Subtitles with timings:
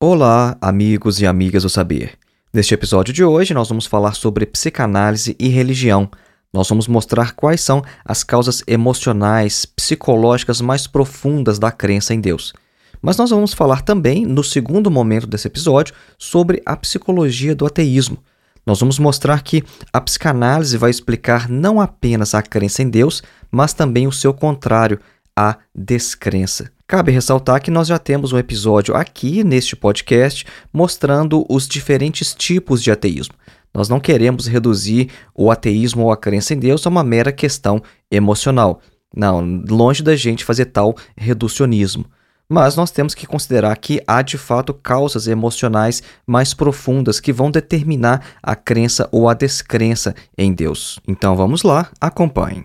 [0.00, 2.16] Olá, amigos e amigas do saber.
[2.54, 6.08] Neste episódio de hoje, nós vamos falar sobre psicanálise e religião.
[6.52, 12.52] Nós vamos mostrar quais são as causas emocionais, psicológicas mais profundas da crença em Deus.
[13.02, 18.18] Mas nós vamos falar também, no segundo momento desse episódio, sobre a psicologia do ateísmo.
[18.64, 23.20] Nós vamos mostrar que a psicanálise vai explicar não apenas a crença em Deus,
[23.50, 25.00] mas também o seu contrário,
[25.34, 26.70] a descrença.
[26.88, 32.82] Cabe ressaltar que nós já temos um episódio aqui neste podcast mostrando os diferentes tipos
[32.82, 33.34] de ateísmo.
[33.74, 37.82] Nós não queremos reduzir o ateísmo ou a crença em Deus a uma mera questão
[38.10, 38.80] emocional.
[39.14, 42.06] Não, longe da gente fazer tal reducionismo.
[42.48, 47.50] Mas nós temos que considerar que há de fato causas emocionais mais profundas que vão
[47.50, 50.98] determinar a crença ou a descrença em Deus.
[51.06, 52.64] Então vamos lá, acompanhem.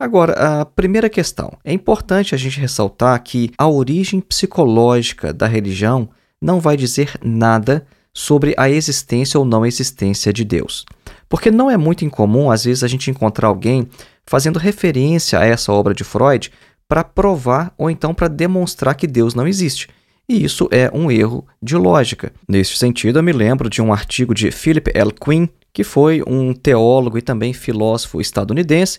[0.00, 1.56] Agora, a primeira questão.
[1.64, 6.08] É importante a gente ressaltar que a origem psicológica da religião
[6.42, 7.86] não vai dizer nada
[8.18, 10.84] sobre a existência ou não existência de Deus.
[11.28, 13.88] Porque não é muito incomum, às vezes, a gente encontrar alguém
[14.26, 16.50] fazendo referência a essa obra de Freud
[16.88, 19.88] para provar ou então para demonstrar que Deus não existe.
[20.28, 22.32] E isso é um erro de lógica.
[22.48, 25.12] Neste sentido, eu me lembro de um artigo de Philip L.
[25.12, 28.98] Quinn, que foi um teólogo e também filósofo estadunidense,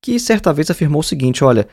[0.00, 1.66] que certa vez afirmou o seguinte: olha,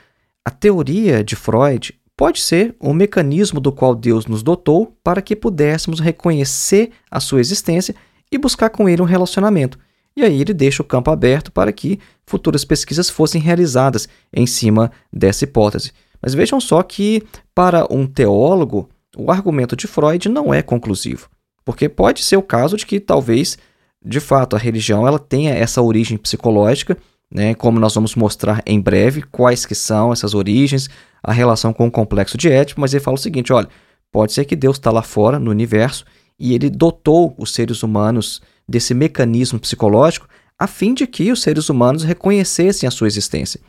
[0.43, 5.35] a teoria de Freud pode ser o mecanismo do qual Deus nos dotou para que
[5.35, 7.95] pudéssemos reconhecer a sua existência
[8.31, 9.77] e buscar com ele um relacionamento.
[10.15, 14.91] E aí ele deixa o campo aberto para que futuras pesquisas fossem realizadas em cima
[15.13, 15.91] dessa hipótese.
[16.19, 17.21] Mas vejam só que,
[17.53, 21.29] para um teólogo, o argumento de Freud não é conclusivo,
[21.63, 23.59] porque pode ser o caso de que talvez,
[24.03, 26.97] de fato, a religião ela tenha essa origem psicológica
[27.31, 30.89] né, como nós vamos mostrar em breve quais que são essas origens,
[31.21, 33.67] a relação com o complexo de Édipo, mas ele fala o seguinte, olha,
[34.11, 36.05] pode ser que Deus está lá fora, no universo,
[36.39, 40.27] e ele dotou os seres humanos desse mecanismo psicológico
[40.59, 43.59] a fim de que os seres humanos reconhecessem a sua existência.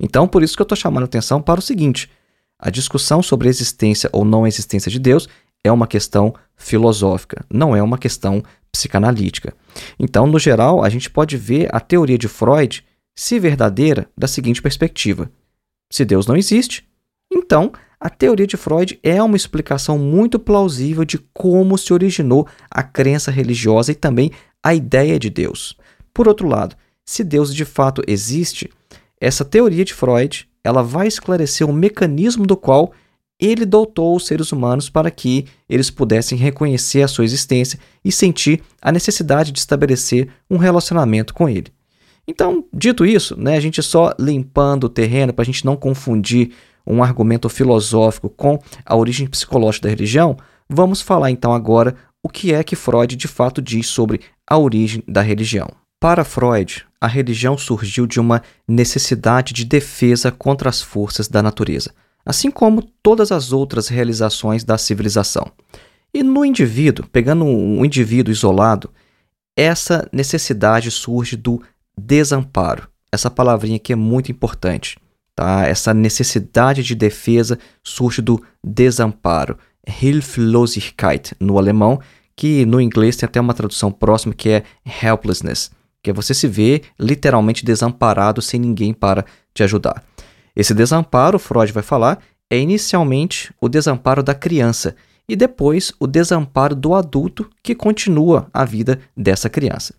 [0.00, 2.10] Então, por isso que eu estou chamando a atenção para o seguinte,
[2.58, 5.28] a discussão sobre a existência ou não existência de Deus
[5.62, 8.42] é uma questão filosófica, não é uma questão
[8.72, 9.54] psicanalítica.
[9.98, 12.84] Então, no geral, a gente pode ver a teoria de Freud
[13.18, 15.28] se verdadeira, da seguinte perspectiva:
[15.90, 16.88] se Deus não existe,
[17.32, 22.80] então a teoria de Freud é uma explicação muito plausível de como se originou a
[22.80, 24.30] crença religiosa e também
[24.62, 25.76] a ideia de Deus.
[26.14, 28.70] Por outro lado, se Deus de fato existe,
[29.20, 32.92] essa teoria de Freud ela vai esclarecer o mecanismo do qual
[33.40, 38.62] ele doutou os seres humanos para que eles pudessem reconhecer a sua existência e sentir
[38.80, 41.72] a necessidade de estabelecer um relacionamento com ele.
[42.28, 46.50] Então, dito isso, né, a gente só limpando o terreno para a gente não confundir
[46.86, 50.36] um argumento filosófico com a origem psicológica da religião,
[50.68, 55.02] vamos falar então agora o que é que Freud de fato diz sobre a origem
[55.08, 55.68] da religião.
[55.98, 61.92] Para Freud, a religião surgiu de uma necessidade de defesa contra as forças da natureza,
[62.26, 65.50] assim como todas as outras realizações da civilização.
[66.12, 68.90] E no indivíduo, pegando um indivíduo isolado,
[69.56, 71.60] essa necessidade surge do
[71.98, 72.88] desamparo.
[73.10, 74.96] Essa palavrinha aqui é muito importante.
[75.34, 75.66] Tá?
[75.66, 79.58] Essa necessidade de defesa surge do desamparo.
[80.02, 82.00] Hilflosigkeit no alemão,
[82.36, 84.62] que no inglês tem até uma tradução próxima que é
[85.02, 85.70] helplessness,
[86.02, 89.24] que é você se ver literalmente desamparado sem ninguém para
[89.54, 90.04] te ajudar.
[90.54, 92.18] Esse desamparo, Freud vai falar,
[92.50, 94.94] é inicialmente o desamparo da criança
[95.28, 99.94] e depois o desamparo do adulto que continua a vida dessa criança.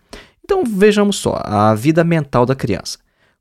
[0.49, 2.97] Então vejamos só a vida mental da criança.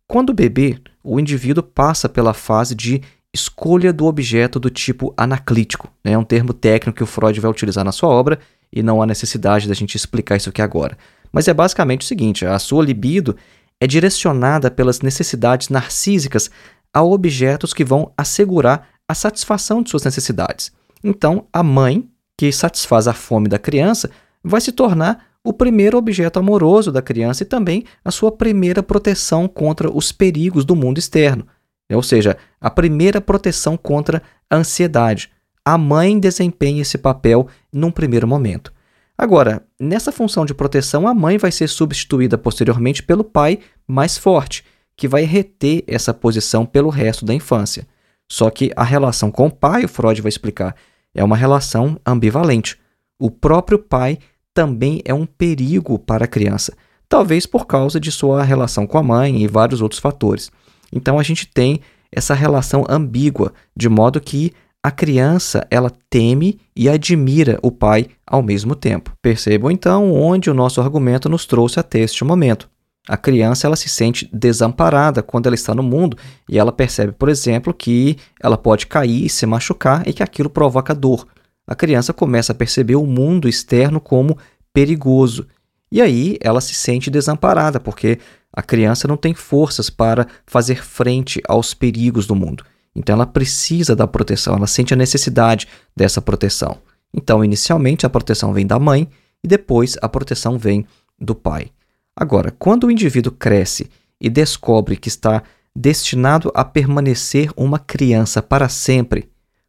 [0.06, 3.00] Quando bebê, o indivíduo passa pela fase de
[3.32, 5.88] escolha do objeto do tipo anaclítico.
[6.04, 6.18] É né?
[6.18, 8.38] um termo técnico que o Freud vai utilizar na sua obra
[8.70, 10.98] e não há necessidade da gente explicar isso aqui agora.
[11.32, 13.34] Mas é basicamente o seguinte: a sua libido
[13.80, 16.50] é direcionada pelas necessidades narcísicas
[16.92, 20.70] a objetos que vão assegurar a satisfação de suas necessidades.
[21.02, 22.06] Então, a mãe,
[22.36, 24.10] que satisfaz a fome da criança,
[24.44, 29.48] vai se tornar o primeiro objeto amoroso da criança e também a sua primeira proteção
[29.48, 31.46] contra os perigos do mundo externo,
[31.88, 31.96] né?
[31.96, 35.30] ou seja, a primeira proteção contra a ansiedade.
[35.64, 38.74] A mãe desempenha esse papel num primeiro momento.
[39.16, 44.62] Agora, nessa função de proteção, a mãe vai ser substituída posteriormente pelo pai mais forte,
[44.94, 47.88] que vai reter essa posição pelo resto da infância.
[48.30, 50.76] Só que a relação com o pai, o Freud vai explicar,
[51.14, 52.78] é uma relação ambivalente.
[53.18, 54.18] O próprio pai
[54.58, 56.76] também é um perigo para a criança,
[57.08, 60.50] talvez por causa de sua relação com a mãe e vários outros fatores.
[60.92, 66.88] Então a gente tem essa relação ambígua, de modo que a criança ela teme e
[66.88, 69.12] admira o pai ao mesmo tempo.
[69.22, 72.68] Percebam então onde o nosso argumento nos trouxe até este momento.
[73.08, 76.16] A criança ela se sente desamparada quando ela está no mundo
[76.48, 80.50] e ela percebe, por exemplo, que ela pode cair e se machucar e que aquilo
[80.50, 81.28] provoca dor
[81.68, 84.38] a criança começa a perceber o mundo externo como
[84.72, 85.46] perigoso.
[85.92, 88.18] E aí ela se sente desamparada, porque
[88.50, 92.64] a criança não tem forças para fazer frente aos perigos do mundo.
[92.96, 96.78] Então ela precisa da proteção, ela sente a necessidade dessa proteção.
[97.12, 99.08] Então, inicialmente, a proteção vem da mãe
[99.44, 100.86] e depois a proteção vem
[101.20, 101.70] do pai.
[102.16, 105.42] Agora, quando o indivíduo cresce e descobre que está
[105.76, 109.28] destinado a permanecer uma criança para sempre,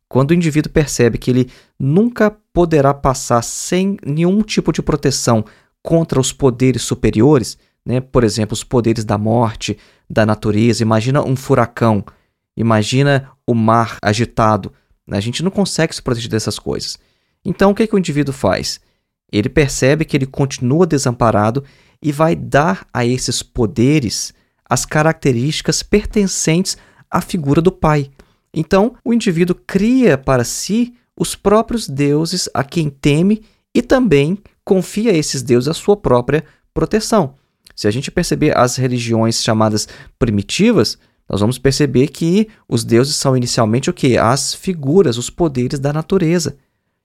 [0.10, 1.50] quando o indivíduo percebe que ele
[1.80, 5.46] nunca poderá passar sem nenhum tipo de proteção
[5.84, 8.02] contra os poderes superiores, né?
[8.02, 9.78] Por exemplo, os poderes da morte,
[10.10, 10.82] da natureza.
[10.82, 12.04] Imagina um furacão,
[12.58, 14.74] imagina o mar agitado.
[15.08, 15.18] Né?
[15.18, 16.98] A gente não consegue se proteger dessas coisas.
[17.46, 18.82] Então, o que, que o indivíduo faz?
[19.32, 21.64] Ele percebe que ele continua desamparado
[22.02, 24.34] e vai dar a esses poderes
[24.68, 26.78] as características pertencentes
[27.10, 28.10] à figura do pai.
[28.54, 33.42] Então, o indivíduo cria para si os próprios deuses a quem teme
[33.74, 37.36] e também confia a esses deuses a sua própria proteção.
[37.76, 39.88] Se a gente perceber as religiões chamadas
[40.18, 40.98] primitivas,
[41.30, 44.18] nós vamos perceber que os deuses são inicialmente o que?
[44.18, 46.58] As figuras, os poderes da natureza.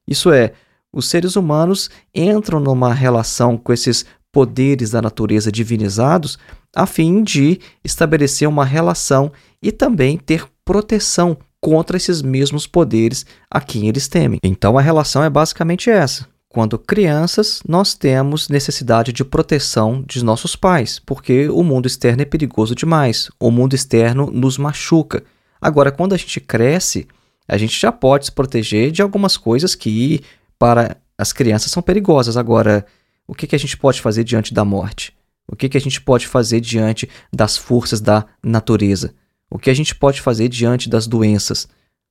[0.08, 0.52] Isso é,
[0.92, 6.36] os seres humanos entram numa relação com esses poderes da natureza divinizados
[6.74, 9.30] a fim de estabelecer uma relação
[9.62, 14.40] e também ter proteção contra esses mesmos poderes a quem eles temem.
[14.42, 16.26] Então a relação é basicamente essa.
[16.48, 22.24] Quando crianças, nós temos necessidade de proteção de nossos pais, porque o mundo externo é
[22.24, 25.22] perigoso demais, o mundo externo nos machuca.
[25.60, 27.06] Agora, quando a gente cresce,
[27.48, 30.22] a gente já pode se proteger de algumas coisas que,
[30.58, 32.36] para as crianças, são perigosas.
[32.36, 32.84] Agora,
[33.26, 35.14] o que, que a gente pode fazer diante da morte?
[35.46, 39.14] O que, que a gente pode fazer diante das forças da natureza?
[39.50, 41.68] O que a gente pode fazer diante das doenças?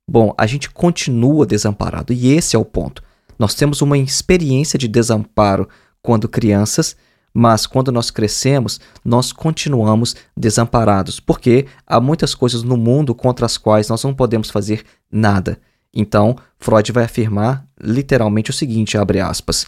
[0.07, 3.03] Bom, a gente continua desamparado e esse é o ponto.
[3.37, 5.67] Nós temos uma experiência de desamparo
[6.01, 6.95] quando crianças,
[7.33, 13.57] mas quando nós crescemos, nós continuamos desamparados, porque há muitas coisas no mundo contra as
[13.57, 15.59] quais nós não podemos fazer nada.
[15.93, 19.65] Então, Freud vai afirmar literalmente o seguinte, abre aspas: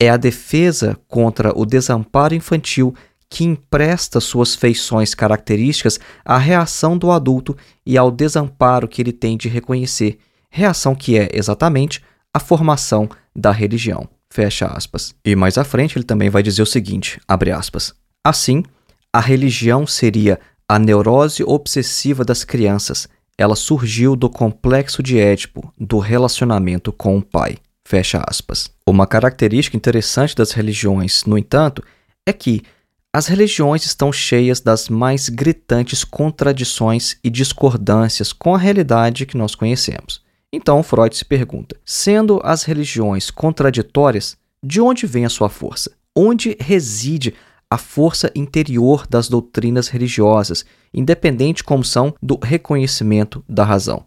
[0.00, 2.94] é a defesa contra o desamparo infantil
[3.28, 9.36] que empresta suas feições características à reação do adulto e ao desamparo que ele tem
[9.36, 10.18] de reconhecer,
[10.50, 14.08] reação que é exatamente a formação da religião.
[14.30, 15.14] Fecha aspas.
[15.24, 17.94] E mais à frente ele também vai dizer o seguinte, abre aspas.
[18.24, 18.62] Assim,
[19.12, 23.08] a religião seria a neurose obsessiva das crianças.
[23.36, 27.58] Ela surgiu do complexo de Édipo, do relacionamento com o pai.
[27.86, 28.70] Fecha aspas.
[28.86, 31.82] Uma característica interessante das religiões, no entanto,
[32.26, 32.62] é que
[33.12, 39.54] as religiões estão cheias das mais gritantes contradições e discordâncias com a realidade que nós
[39.54, 40.20] conhecemos.
[40.52, 45.92] Então Freud se pergunta: sendo as religiões contraditórias, de onde vem a sua força?
[46.16, 47.34] Onde reside
[47.70, 54.06] a força interior das doutrinas religiosas, independente como são do reconhecimento da razão?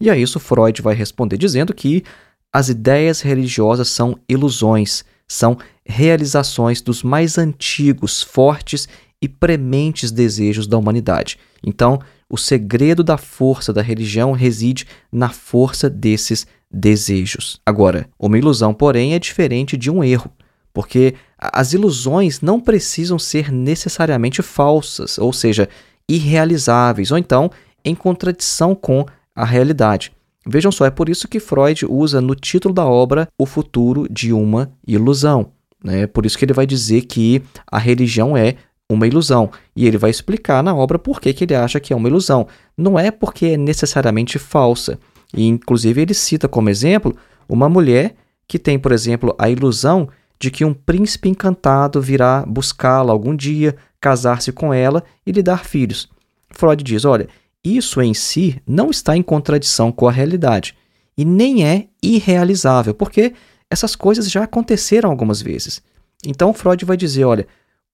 [0.00, 2.04] E a isso Freud vai responder dizendo que
[2.52, 8.88] as ideias religiosas são ilusões, são realizações dos mais antigos, fortes
[9.20, 11.38] e prementes desejos da humanidade.
[11.64, 11.98] Então,
[12.30, 17.60] o segredo da força da religião reside na força desses desejos.
[17.64, 20.30] Agora, uma ilusão, porém, é diferente de um erro,
[20.72, 25.68] porque as ilusões não precisam ser necessariamente falsas, ou seja,
[26.08, 27.50] irrealizáveis, ou então
[27.84, 30.12] em contradição com a realidade.
[30.50, 34.32] Vejam só, é por isso que Freud usa no título da obra o futuro de
[34.32, 35.52] uma ilusão.
[35.84, 38.56] É por isso que ele vai dizer que a religião é
[38.90, 39.50] uma ilusão.
[39.76, 42.46] E ele vai explicar na obra por que, que ele acha que é uma ilusão.
[42.76, 44.98] Não é porque é necessariamente falsa.
[45.34, 47.14] E, inclusive, ele cita como exemplo
[47.46, 48.14] uma mulher
[48.46, 50.08] que tem, por exemplo, a ilusão
[50.40, 55.66] de que um príncipe encantado virá buscá-la algum dia, casar-se com ela e lhe dar
[55.66, 56.08] filhos.
[56.50, 57.28] Freud diz: olha,
[57.64, 60.76] isso em si não está em contradição com a realidade
[61.16, 63.34] e nem é irrealizável, porque
[63.70, 65.82] essas coisas já aconteceram algumas vezes.
[66.24, 67.46] Então Freud vai dizer: olha,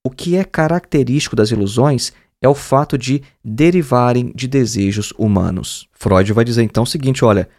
[0.03, 5.87] o que é característico das ilusões é o fato de derivarem de desejos humanos.
[5.91, 7.49] Freud vai dizer então o seguinte: olha,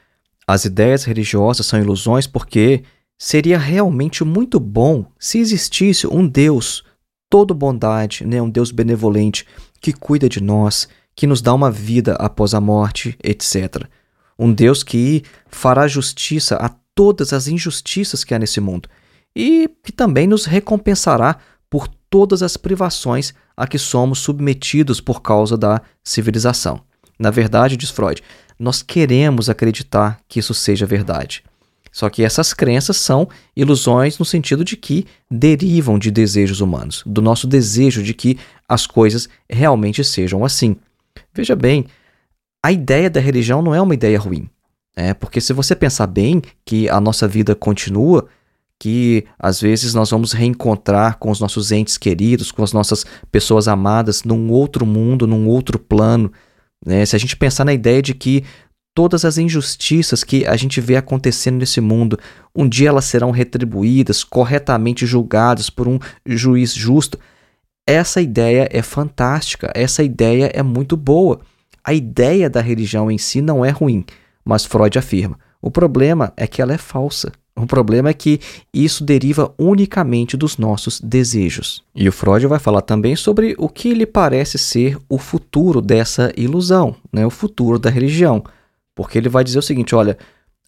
[0.47, 2.85] as ideias religiosas são ilusões porque
[3.19, 6.85] seria realmente muito bom se existisse um Deus
[7.29, 9.45] todo bondade, né, um Deus benevolente
[9.81, 13.85] que cuida de nós, que nos dá uma vida após a morte, etc.
[14.39, 18.89] Um Deus que fará justiça a todas as injustiças que há nesse mundo
[19.35, 25.57] e que também nos recompensará por todas as privações a que somos submetidos por causa
[25.57, 26.81] da civilização.
[27.19, 28.23] Na verdade, diz Freud,
[28.59, 31.43] nós queremos acreditar que isso seja verdade.
[31.91, 37.23] Só que essas crenças são ilusões no sentido de que derivam de desejos humanos, do
[37.23, 40.77] nosso desejo de que as coisas realmente sejam assim.
[41.35, 41.87] Veja bem,
[42.65, 44.49] a ideia da religião não é uma ideia ruim.
[44.97, 48.27] É, porque se você pensar bem que a nossa vida continua,
[48.79, 53.69] que às vezes nós vamos reencontrar com os nossos entes queridos, com as nossas pessoas
[53.69, 56.33] amadas num outro mundo, num outro plano.
[56.85, 57.05] Né?
[57.05, 58.45] Se a gente pensar na ideia de que
[58.95, 62.19] todas as injustiças que a gente vê acontecendo nesse mundo,
[62.55, 67.19] um dia elas serão retribuídas, corretamente julgadas por um juiz justo,
[67.87, 71.41] essa ideia é fantástica, essa ideia é muito boa.
[71.85, 74.05] A ideia da religião em si não é ruim,
[74.45, 77.31] mas Freud afirma: o problema é que ela é falsa.
[77.59, 78.39] O problema é que
[78.75, 81.83] isso deriva unicamente dos nossos desejos.
[81.95, 86.31] E o Freud vai falar também sobre o que lhe parece ser o futuro dessa
[86.37, 87.25] ilusão, né?
[87.25, 88.45] o futuro da religião.
[88.95, 90.19] Porque ele vai dizer o seguinte: olha,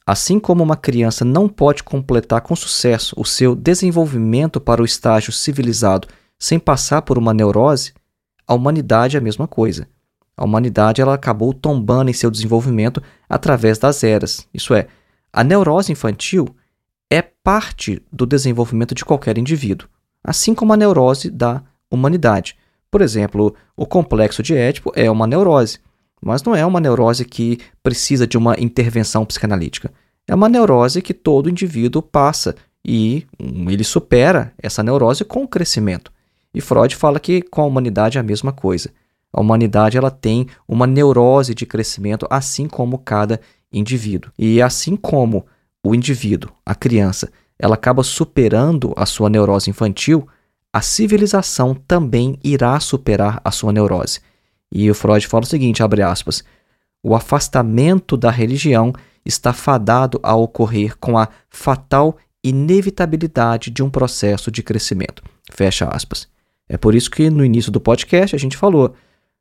[0.07, 5.33] assim como uma criança não pode completar com sucesso o seu desenvolvimento para o estágio
[5.33, 7.93] civilizado sem passar por uma neurose,
[8.47, 9.89] a humanidade é a mesma coisa.
[10.37, 14.47] A humanidade ela acabou tombando em seu desenvolvimento através das eras.
[14.55, 14.87] Isso é,
[15.33, 16.49] a neurose infantil
[17.11, 19.89] é parte do desenvolvimento de qualquer indivíduo,
[20.23, 22.57] assim como a neurose da humanidade.
[22.91, 25.81] Por exemplo, o complexo de Édipo é uma neurose,
[26.23, 29.93] mas não é uma neurose que precisa de uma intervenção psicanalítica.
[30.27, 32.55] É uma neurose que todo indivíduo passa
[32.85, 36.13] e hum, ele supera essa neurose com o crescimento.
[36.59, 38.91] E Freud fala que com a humanidade é a mesma coisa.
[39.33, 43.41] A humanidade ela tem uma neurose de crescimento, assim como cada
[43.73, 44.33] indivíduo.
[44.37, 45.47] E assim como
[45.85, 50.27] o indivíduo, a criança, ela acaba superando a sua neurose infantil,
[50.73, 54.19] a civilização também irá superar a sua neurose.
[54.73, 56.43] E o Freud fala o seguinte, abre aspas,
[57.05, 58.93] o afastamento da religião
[59.25, 65.23] está fadado a ocorrer com a fatal inevitabilidade de um processo de crescimento.
[65.53, 66.27] Fecha aspas.
[66.69, 68.95] É por isso que no início do podcast a gente falou,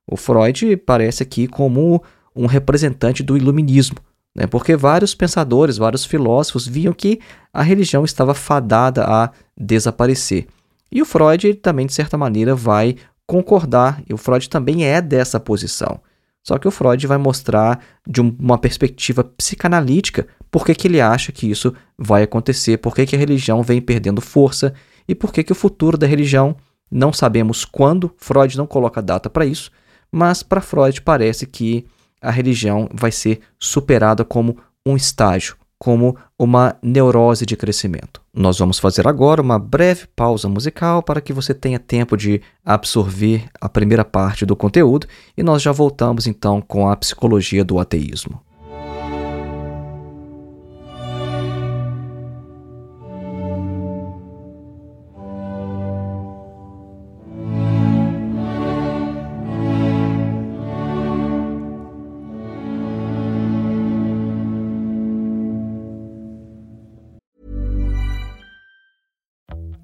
[0.09, 2.01] o Freud parece aqui como
[2.35, 3.97] um representante do iluminismo,
[4.35, 4.47] né?
[4.47, 7.19] porque vários pensadores, vários filósofos viam que
[7.51, 10.47] a religião estava fadada a desaparecer.
[10.91, 15.39] E o Freud também, de certa maneira, vai concordar, e o Freud também é dessa
[15.39, 15.99] posição.
[16.41, 21.33] Só que o Freud vai mostrar de uma perspectiva psicanalítica por que, que ele acha
[21.33, 24.73] que isso vai acontecer, por que, que a religião vem perdendo força
[25.05, 26.55] e por que, que o futuro da religião
[26.89, 29.71] não sabemos quando, Freud não coloca data para isso,
[30.11, 31.85] mas para Freud parece que
[32.21, 38.21] a religião vai ser superada como um estágio, como uma neurose de crescimento.
[38.33, 43.45] Nós vamos fazer agora uma breve pausa musical para que você tenha tempo de absorver
[43.59, 48.41] a primeira parte do conteúdo e nós já voltamos então com a psicologia do ateísmo.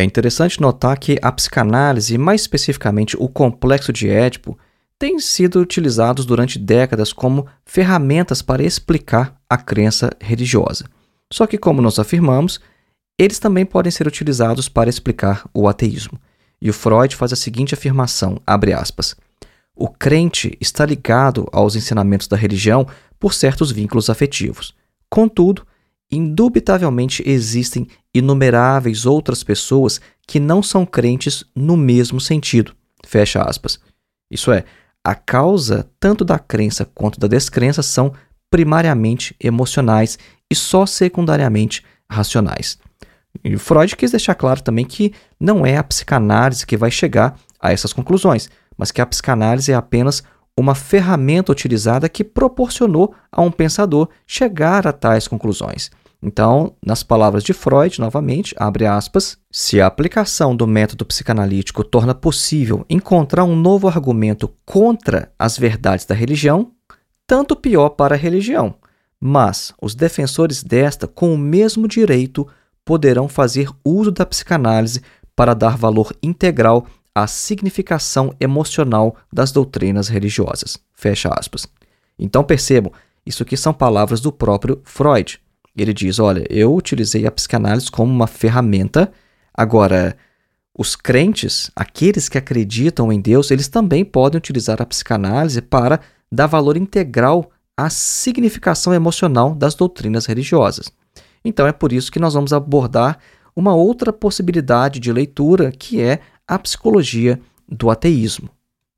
[0.00, 4.58] É interessante notar que a psicanálise, mais especificamente o complexo de Édipo,
[4.98, 10.86] têm sido utilizados durante décadas como ferramentas para explicar a crença religiosa.
[11.30, 12.60] Só que, como nós afirmamos,
[13.18, 16.18] eles também podem ser utilizados para explicar o ateísmo.
[16.62, 19.14] E o Freud faz a seguinte afirmação, aspas,
[19.76, 22.86] o crente está ligado aos ensinamentos da religião
[23.18, 24.74] por certos vínculos afetivos.
[25.10, 25.66] Contudo,
[26.10, 32.74] indubitavelmente existem inumeráveis outras pessoas que não são crentes no mesmo sentido.
[33.06, 33.78] Fecha aspas.
[34.30, 34.64] Isso é,
[35.04, 38.12] a causa tanto da crença quanto da descrença são
[38.50, 40.18] primariamente emocionais
[40.50, 42.78] e só secundariamente racionais.
[43.44, 47.72] E Freud quis deixar claro também que não é a psicanálise que vai chegar a
[47.72, 50.22] essas conclusões, mas que a psicanálise é apenas
[50.56, 55.90] uma ferramenta utilizada que proporcionou a um pensador chegar a tais conclusões.
[56.22, 62.14] Então, nas palavras de Freud, novamente, abre aspas, se a aplicação do método psicanalítico torna
[62.14, 66.72] possível encontrar um novo argumento contra as verdades da religião,
[67.26, 68.74] tanto pior para a religião.
[69.18, 72.46] Mas os defensores desta, com o mesmo direito,
[72.84, 75.02] poderão fazer uso da psicanálise
[75.34, 80.78] para dar valor integral à significação emocional das doutrinas religiosas.
[80.92, 81.66] Fecha aspas.
[82.18, 82.92] Então percebam,
[83.24, 85.40] isso aqui são palavras do próprio Freud.
[85.76, 89.12] Ele diz: Olha, eu utilizei a psicanálise como uma ferramenta.
[89.54, 90.16] Agora,
[90.76, 96.46] os crentes, aqueles que acreditam em Deus, eles também podem utilizar a psicanálise para dar
[96.46, 100.90] valor integral à significação emocional das doutrinas religiosas.
[101.44, 103.18] Então é por isso que nós vamos abordar
[103.54, 108.48] uma outra possibilidade de leitura, que é a psicologia do ateísmo.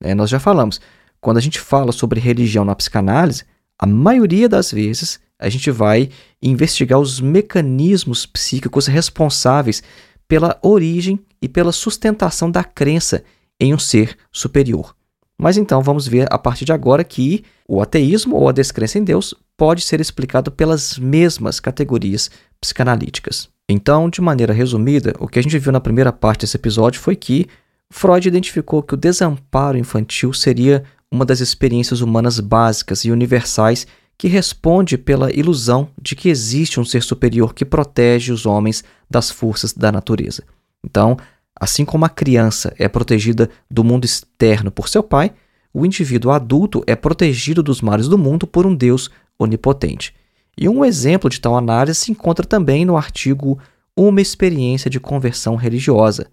[0.01, 0.81] É, nós já falamos,
[1.21, 3.45] quando a gente fala sobre religião na psicanálise,
[3.79, 6.09] a maioria das vezes a gente vai
[6.41, 9.83] investigar os mecanismos psíquicos responsáveis
[10.29, 13.23] pela origem e pela sustentação da crença
[13.61, 14.95] em um ser superior.
[15.39, 19.05] Mas então vamos ver a partir de agora que o ateísmo ou a descrença em
[19.05, 23.49] Deus pode ser explicado pelas mesmas categorias psicanalíticas.
[23.69, 27.17] Então, de maneira resumida, o que a gente viu na primeira parte desse episódio foi
[27.17, 27.47] que
[27.91, 34.29] Freud identificou que o desamparo infantil seria uma das experiências humanas básicas e universais que
[34.29, 39.73] responde pela ilusão de que existe um ser superior que protege os homens das forças
[39.73, 40.45] da natureza.
[40.85, 41.17] Então,
[41.59, 45.33] assim como a criança é protegida do mundo externo por seu pai,
[45.73, 50.15] o indivíduo adulto é protegido dos males do mundo por um Deus onipotente.
[50.57, 53.59] E um exemplo de tal análise se encontra também no artigo
[53.97, 56.27] Uma Experiência de Conversão Religiosa,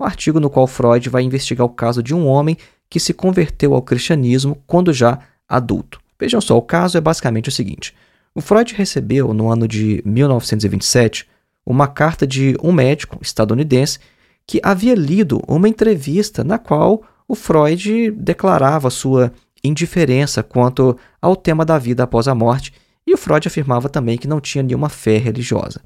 [0.00, 2.56] um artigo no qual Freud vai investigar o caso de um homem
[2.88, 5.18] que se converteu ao cristianismo quando já
[5.48, 6.00] adulto.
[6.18, 7.94] Vejam só, o caso é basicamente o seguinte:
[8.34, 11.26] o Freud recebeu, no ano de 1927,
[11.64, 13.98] uma carta de um médico estadunidense
[14.46, 19.32] que havia lido uma entrevista na qual o Freud declarava sua
[19.64, 22.72] indiferença quanto ao tema da vida após a morte,
[23.06, 25.80] e o Freud afirmava também que não tinha nenhuma fé religiosa.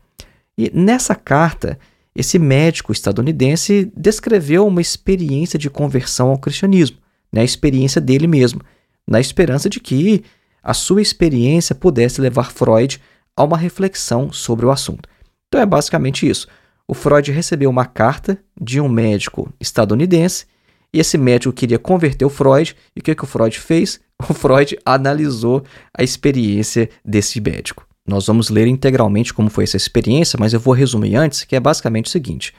[0.56, 1.78] E nessa carta,
[2.14, 6.98] esse médico estadunidense descreveu uma experiência de conversão ao cristianismo,
[7.32, 8.60] né, a experiência dele mesmo
[9.10, 10.24] na esperança de que
[10.62, 13.00] a sua experiência pudesse levar Freud
[13.36, 15.08] a uma reflexão sobre o assunto.
[15.48, 16.46] Então é basicamente isso.
[16.86, 20.46] O Freud recebeu uma carta de um médico estadunidense
[20.92, 22.76] e esse médico queria converter o Freud.
[22.94, 24.00] E o que, que o Freud fez?
[24.28, 25.64] O Freud analisou
[25.96, 27.86] a experiência desse médico.
[28.06, 31.60] Nós vamos ler integralmente como foi essa experiência, mas eu vou resumir antes, que é
[31.60, 32.52] basicamente o seguinte: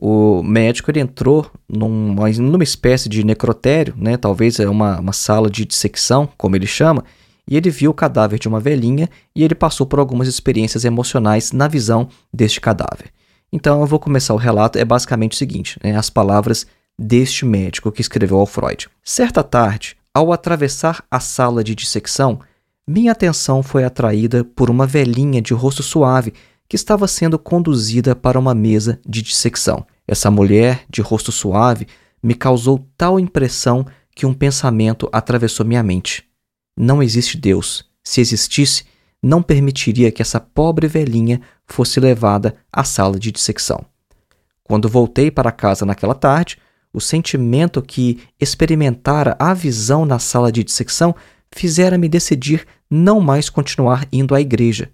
[0.00, 2.30] o médico ele entrou numa,
[2.62, 4.16] espécie de necrotério, né?
[4.16, 7.04] talvez é uma, uma sala de dissecção, como ele chama,
[7.48, 11.50] e ele viu o cadáver de uma velhinha e ele passou por algumas experiências emocionais
[11.50, 13.10] na visão deste cadáver.
[13.52, 15.96] Então eu vou começar o relato, é basicamente o seguinte, né?
[15.96, 18.88] as palavras deste médico que escreveu ao Freud.
[19.02, 22.40] Certa tarde, ao atravessar a sala de dissecção,
[22.86, 26.32] minha atenção foi atraída por uma velhinha de rosto suave
[26.68, 29.86] que estava sendo conduzida para uma mesa de dissecção.
[30.06, 31.86] Essa mulher, de rosto suave,
[32.22, 36.24] me causou tal impressão que um pensamento atravessou minha mente.
[36.76, 37.84] Não existe Deus.
[38.04, 38.84] Se existisse,
[39.22, 43.84] não permitiria que essa pobre velhinha fosse levada à sala de dissecção.
[44.62, 46.58] Quando voltei para casa naquela tarde,
[46.92, 51.14] o sentimento que experimentara a visão na sala de dissecção
[51.50, 54.90] fizera-me decidir não mais continuar indo à igreja.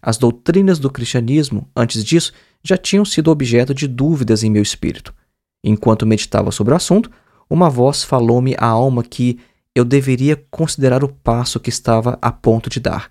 [0.00, 2.32] As doutrinas do cristianismo, antes disso,
[2.62, 5.14] já tinham sido objeto de dúvidas em meu espírito.
[5.62, 7.10] Enquanto meditava sobre o assunto,
[7.48, 9.38] uma voz falou-me à alma que
[9.74, 13.10] eu deveria considerar o passo que estava a ponto de dar.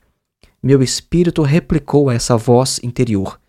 [0.62, 3.40] Meu espírito replicou a essa voz interior: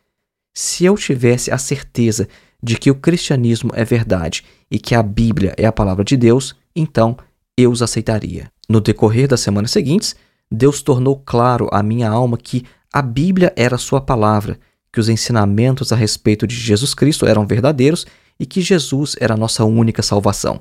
[0.55, 2.29] Se eu tivesse a certeza
[2.63, 6.55] de que o cristianismo é verdade e que a Bíblia é a palavra de Deus,
[6.75, 7.17] então
[7.57, 8.51] eu os aceitaria.
[8.69, 10.15] No decorrer das semanas seguintes,
[10.51, 12.65] Deus tornou claro à minha alma que
[12.99, 14.59] a Bíblia era sua palavra,
[14.93, 18.05] que os ensinamentos a respeito de Jesus Cristo eram verdadeiros
[18.41, 20.61] e que Jesus era a nossa única salvação.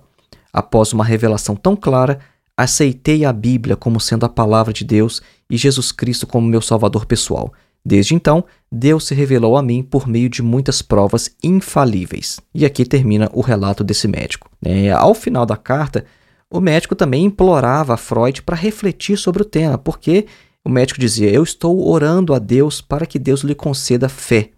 [0.53, 2.19] Após uma revelação tão clara,
[2.55, 5.19] aceitei a Bíblia como sendo a palavra de Deus
[5.49, 7.51] e Jesus Cristo como meu salvador pessoal.
[7.83, 12.39] Desde então, Deus se revelou a mim por meio de muitas provas infalíveis.
[12.53, 14.47] E aqui termina o relato desse médico.
[14.63, 16.05] É, ao final da carta,
[16.51, 20.27] o médico também implorava a Freud para refletir sobre o tema, porque
[20.67, 24.51] o médico dizia: Eu estou orando a Deus para que Deus lhe conceda fé.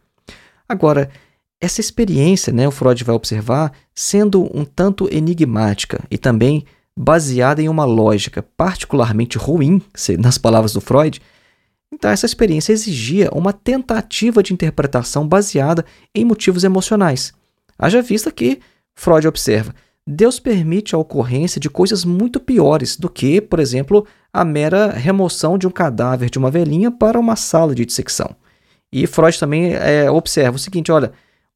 [0.67, 1.11] Agora,
[1.61, 6.65] essa experiência, né, o Freud vai observar, sendo um tanto enigmática e também
[6.97, 9.81] baseada em uma lógica particularmente ruim,
[10.17, 11.21] nas palavras do Freud,
[11.93, 17.33] então essa experiência exigia uma tentativa de interpretação baseada em motivos emocionais.
[17.77, 18.59] Haja vista que,
[18.95, 19.75] Freud observa,
[20.11, 25.55] Deus permite a ocorrência de coisas muito piores do que, por exemplo, a mera remoção
[25.55, 28.35] de um cadáver de uma velhinha para uma sala de dissecção.
[28.91, 31.11] E Freud também é, observa o seguinte: olha,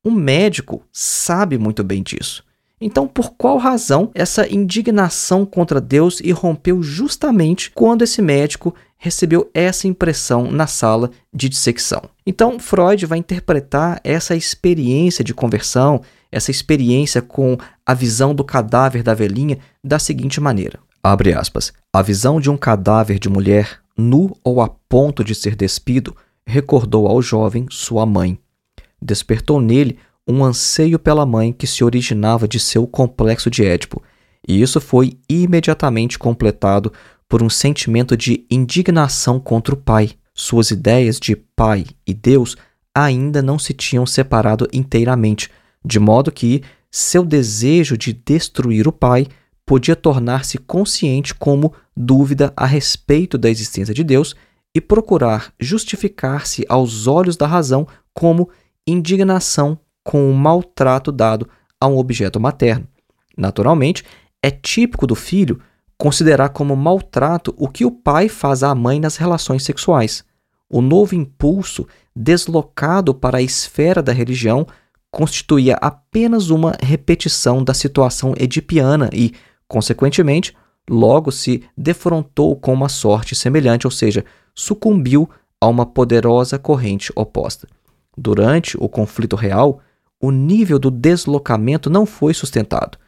[0.05, 2.43] um médico sabe muito bem disso.
[2.79, 9.87] Então, por qual razão essa indignação contra Deus irrompeu justamente quando esse médico recebeu essa
[9.87, 12.03] impressão na sala de dissecção?
[12.23, 16.01] Então, Freud vai interpretar essa experiência de conversão,
[16.33, 21.71] essa experiência com a visão do cadáver da velhinha da seguinte maneira: Abre aspas.
[21.93, 26.15] A visão de um cadáver de mulher, nu ou a ponto de ser despido,
[26.45, 28.37] recordou ao jovem sua mãe.
[29.01, 34.01] Despertou nele um anseio pela mãe que se originava de seu complexo de Édipo,
[34.47, 36.91] e isso foi imediatamente completado
[37.27, 40.11] por um sentimento de indignação contra o pai.
[40.33, 42.55] Suas ideias de pai e Deus
[42.95, 45.49] ainda não se tinham separado inteiramente,
[45.83, 49.27] de modo que seu desejo de destruir o pai
[49.65, 54.35] podia tornar-se consciente como dúvida a respeito da existência de Deus
[54.75, 58.49] e procurar justificar-se aos olhos da razão como
[58.85, 61.47] indignação com o maltrato dado
[61.79, 62.87] a um objeto materno.
[63.37, 64.03] Naturalmente,
[64.41, 65.59] é típico do filho
[65.97, 70.23] considerar como maltrato o que o pai faz à mãe nas relações sexuais.
[70.69, 74.67] O novo impulso, deslocado para a esfera da religião,
[75.13, 79.33] constituía apenas uma repetição da situação edipiana e,
[79.73, 80.55] Consequentemente,
[80.87, 84.23] logo se defrontou com uma sorte semelhante, ou seja,
[84.53, 85.27] sucumbiu
[85.59, 87.67] a uma poderosa corrente oposta.
[88.15, 89.81] Durante o conflito real,
[90.21, 92.99] o nível do deslocamento não foi sustentado.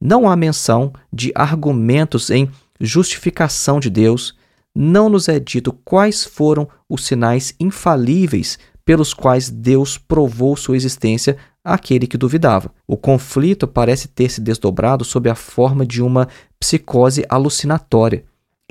[0.00, 2.48] Não há menção de argumentos em
[2.80, 4.36] justificação de Deus,
[4.72, 11.36] não nos é dito quais foram os sinais infalíveis pelos quais Deus provou sua existência
[11.64, 12.72] àquele que duvidava.
[12.86, 18.24] O conflito parece ter se desdobrado sob a forma de uma psicose alucinatória.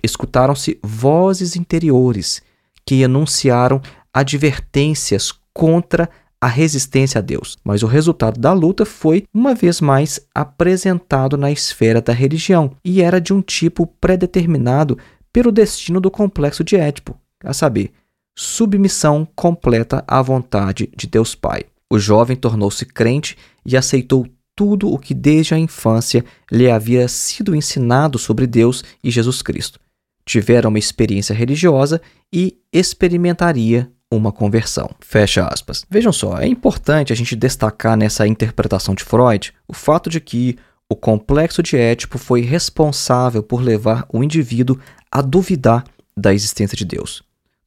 [0.03, 2.41] Escutaram-se vozes interiores
[2.85, 3.81] que enunciaram
[4.13, 6.09] advertências contra
[6.41, 7.57] a resistência a Deus.
[7.63, 13.01] Mas o resultado da luta foi, uma vez mais, apresentado na esfera da religião e
[13.01, 14.97] era de um tipo predeterminado
[15.31, 17.91] pelo destino do complexo de Édipo, a saber,
[18.35, 21.63] submissão completa à vontade de Deus Pai.
[21.89, 27.55] O jovem tornou-se crente e aceitou tudo o que desde a infância lhe havia sido
[27.55, 29.79] ensinado sobre Deus e Jesus Cristo.
[30.25, 34.89] Tivera uma experiência religiosa e experimentaria uma conversão.
[34.99, 35.85] Fecha aspas.
[35.89, 40.57] Vejam só, é importante a gente destacar nessa interpretação de Freud o fato de que
[40.89, 44.77] o complexo de Édipo foi responsável por levar o indivíduo
[45.09, 47.23] a duvidar da existência de Deus.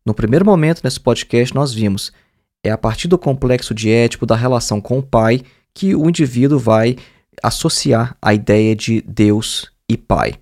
[0.07, 2.13] No primeiro momento nesse podcast nós vimos
[2.63, 6.59] é a partir do complexo de Édipo da relação com o pai que o indivíduo
[6.59, 6.97] vai
[7.43, 10.35] associar a ideia de Deus e pai.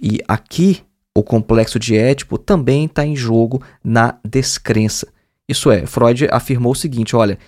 [0.00, 0.82] E aqui
[1.14, 5.08] o complexo de Édipo também está em jogo na descrença.
[5.48, 7.38] Isso é, Freud afirmou o seguinte: olha,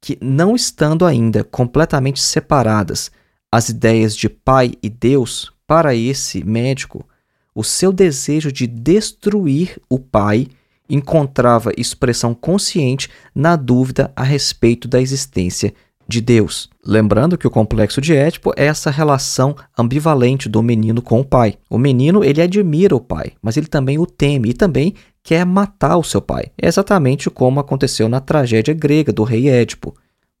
[0.00, 3.10] que não estando ainda completamente separadas
[3.50, 7.06] as ideias de pai e Deus, para esse médico,
[7.54, 10.48] o seu desejo de destruir o pai
[10.88, 15.72] encontrava expressão consciente na dúvida a respeito da existência
[16.06, 16.68] de Deus.
[16.84, 21.56] Lembrando que o complexo de Édipo é essa relação ambivalente do menino com o pai.
[21.68, 25.96] O menino, ele admira o pai, mas ele também o teme e também quer matar
[25.96, 26.52] o seu pai.
[26.60, 29.94] É exatamente como aconteceu na tragédia grega do rei Édipo.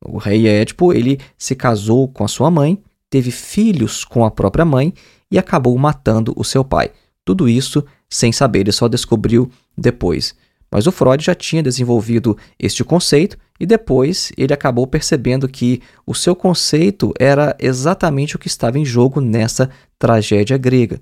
[0.04, 2.78] O rei Édipo, ele se casou com a sua mãe,
[3.08, 4.92] teve filhos com a própria mãe
[5.30, 6.90] e acabou matando o seu pai.
[7.24, 10.34] Tudo isso sem saber, ele só descobriu depois.
[10.70, 16.14] Mas o Freud já tinha desenvolvido este conceito e depois ele acabou percebendo que o
[16.14, 21.00] seu conceito era exatamente o que estava em jogo nessa tragédia grega.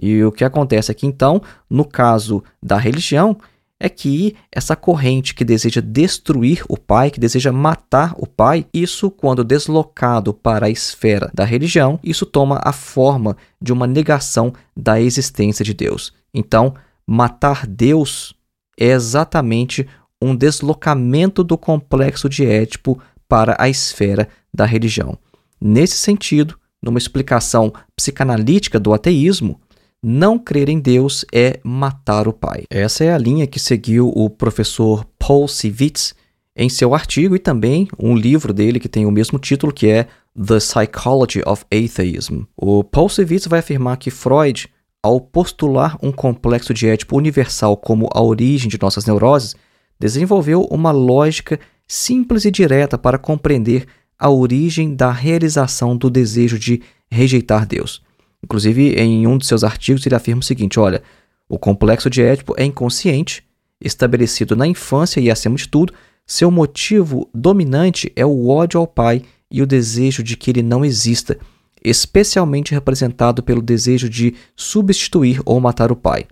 [0.00, 3.38] E o que acontece aqui então, no caso da religião,
[3.78, 9.10] é que essa corrente que deseja destruir o pai, que deseja matar o pai, isso,
[9.10, 15.00] quando deslocado para a esfera da religião, isso toma a forma de uma negação da
[15.00, 16.12] existência de Deus.
[16.32, 16.74] Então,
[17.06, 18.34] matar Deus
[18.78, 19.86] é exatamente
[20.20, 25.18] um deslocamento do complexo de Édipo para a esfera da religião.
[25.60, 29.60] Nesse sentido, numa explicação psicanalítica do ateísmo,
[30.02, 32.64] não crer em Deus é matar o pai.
[32.68, 36.14] Essa é a linha que seguiu o professor Paul Sivitz
[36.56, 40.06] em seu artigo e também um livro dele que tem o mesmo título que é
[40.36, 42.42] The Psychology of Atheism.
[42.56, 44.68] O Paul Sivitz vai afirmar que Freud,
[45.04, 49.54] ao postular um complexo de Édipo universal como a origem de nossas neuroses,
[50.00, 53.84] desenvolveu uma lógica simples e direta para compreender
[54.18, 58.02] a origem da realização do desejo de rejeitar Deus.
[58.42, 61.02] Inclusive, em um de seus artigos, ele afirma o seguinte: olha,
[61.50, 63.44] o complexo de Édipo é inconsciente,
[63.78, 65.92] estabelecido na infância e, acima de tudo,
[66.26, 70.82] seu motivo dominante é o ódio ao pai e o desejo de que ele não
[70.82, 71.36] exista,
[71.84, 76.26] especialmente representado pelo desejo de substituir ou matar o pai.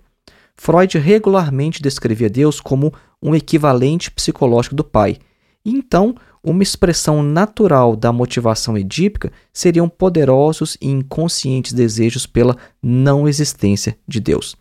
[0.55, 5.17] Freud regularmente descrevia Deus como um equivalente psicológico do pai,
[5.63, 13.97] então uma expressão natural da motivação edípica seriam poderosos e inconscientes desejos pela não existência
[14.05, 14.55] de Deus.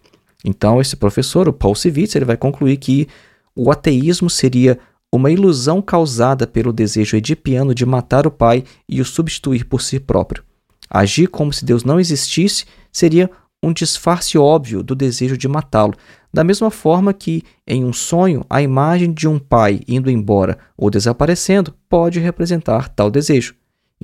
[0.44, 3.08] Então, esse professor, o Paul Sivitz, ele vai concluir que
[3.54, 4.78] o ateísmo seria
[5.12, 10.00] uma ilusão causada pelo desejo edipiano de matar o pai e o substituir por si
[10.00, 10.42] próprio.
[10.92, 13.30] Agir como se Deus não existisse seria
[13.62, 15.94] um disfarce óbvio do desejo de matá-lo,
[16.32, 20.90] da mesma forma que, em um sonho, a imagem de um pai indo embora ou
[20.90, 23.54] desaparecendo pode representar tal desejo.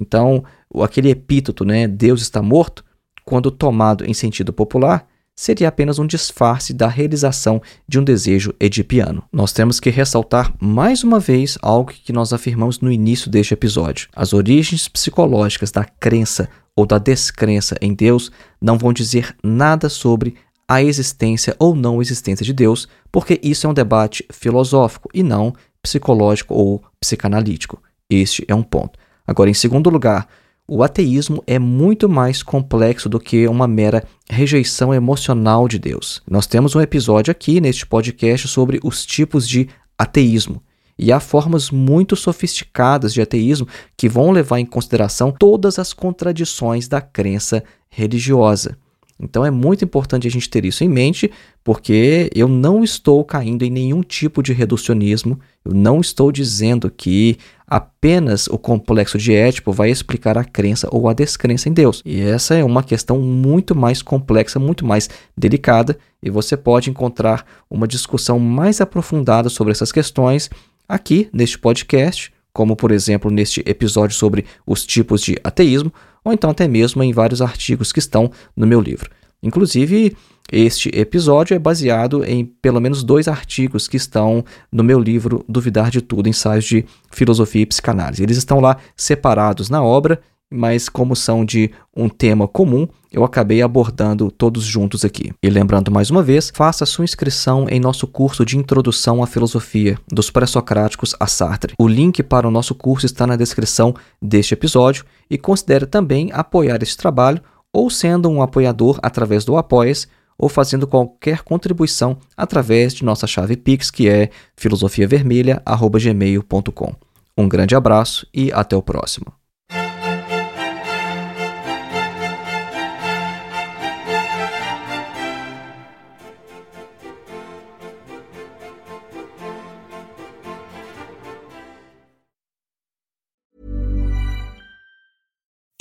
[0.01, 0.45] Então,
[0.81, 2.85] aquele epíteto, né, Deus está morto,
[3.25, 9.23] quando tomado em sentido popular, seria apenas um disfarce da realização de um desejo edipiano.
[9.33, 14.09] Nós temos que ressaltar mais uma vez algo que nós afirmamos no início deste episódio.
[14.17, 20.37] As origens psicológicas da crença ou da descrença em Deus não vão dizer nada sobre
[20.69, 25.53] a existência ou não existência de Deus, porque isso é um debate filosófico e não
[25.83, 27.83] psicológico ou psicanalítico.
[28.09, 28.97] Este é um ponto.
[29.27, 30.29] Agora, em segundo lugar,
[30.69, 36.23] o ateísmo é muito mais complexo do que uma mera rejeição emocional de Deus.
[36.31, 39.69] Nós temos um episódio aqui neste podcast sobre os tipos de
[39.99, 40.63] ateísmo.
[40.99, 46.89] E há formas muito sofisticadas de ateísmo que vão levar em consideração todas as contradições
[46.89, 48.77] da crença religiosa.
[49.21, 51.31] Então é muito importante a gente ter isso em mente,
[51.65, 57.37] porque eu não estou caindo em nenhum tipo de reducionismo, eu não estou dizendo que
[57.67, 62.01] apenas o complexo de Édipo vai explicar a crença ou a descrença em Deus.
[62.05, 67.45] E essa é uma questão muito mais complexa, muito mais delicada, e você pode encontrar
[67.69, 70.49] uma discussão mais aprofundada sobre essas questões
[70.89, 75.93] aqui neste podcast, como por exemplo neste episódio sobre os tipos de ateísmo,
[76.25, 79.11] ou então até mesmo em vários artigos que estão no meu livro.
[79.43, 80.17] Inclusive,
[80.51, 85.91] este episódio é baseado em pelo menos dois artigos que estão no meu livro Duvidar
[85.91, 88.23] de Tudo, Ensaios de Filosofia e Psicanálise.
[88.23, 90.21] Eles estão lá separados na obra,
[90.51, 95.33] mas como são de um tema comum, eu acabei abordando todos juntos aqui.
[95.43, 99.99] E lembrando mais uma vez, faça sua inscrição em nosso curso de Introdução à Filosofia,
[100.11, 101.75] dos Pré-Socráticos a Sartre.
[101.79, 106.83] O link para o nosso curso está na descrição deste episódio e considere também apoiar
[106.83, 107.41] este trabalho
[107.73, 113.57] ou sendo um apoiador através do Apoias ou fazendo qualquer contribuição através de nossa chave
[113.57, 116.95] Pix, que é filosofiavermelha.gmail.com.
[117.37, 119.38] Um grande abraço e até o próximo.